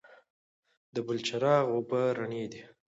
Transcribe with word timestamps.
د 0.93 0.95
بلچراغ 1.07 1.65
اوبه 1.73 2.01
رڼې 2.17 2.45
دي 2.51 2.61